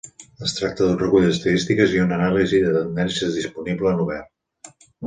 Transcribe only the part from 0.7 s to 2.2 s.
d’un recull d’estadístiques i una